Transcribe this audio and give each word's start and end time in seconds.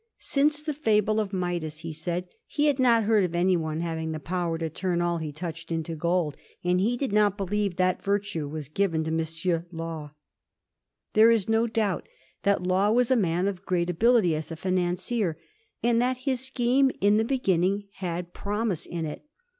Since 0.17 0.63
the 0.63 0.73
fable 0.73 1.19
of 1.19 1.31
Midas, 1.31 1.81
he 1.81 1.93
said, 1.93 2.27
he 2.47 2.65
had 2.65 2.79
not 2.79 3.03
heard 3.03 3.23
of 3.23 3.35
any 3.35 3.55
one 3.55 3.81
having 3.81 4.13
the 4.13 4.19
power 4.19 4.57
to 4.57 4.67
turn 4.67 4.99
all 4.99 5.19
he 5.19 5.31
touched 5.31 5.71
into 5.71 5.93
gold, 5.93 6.35
and 6.63 6.81
he 6.81 6.97
did 6.97 7.11
not 7.13 7.37
believe 7.37 7.75
that 7.75 8.01
virtue 8.01 8.47
was 8.47 8.67
given 8.67 9.03
to 9.03 9.11
M. 9.11 9.63
Law. 9.71 10.13
There 11.13 11.29
is 11.29 11.47
no 11.47 11.67
doubt 11.67 12.09
that 12.41 12.63
Law 12.63 12.89
was 12.89 13.11
a 13.11 13.15
man 13.15 13.47
of 13.47 13.63
great 13.63 13.91
ability 13.91 14.35
as 14.35 14.51
a 14.51 14.55
financier, 14.55 15.37
and 15.83 16.01
that 16.01 16.17
his 16.25 16.39
scheme 16.39 16.89
in 16.99 17.17
the 17.17 17.23
beginning 17.23 17.83
had 17.97 18.33
promise 18.33 18.87
in 18.87 19.05
it. 19.05 19.27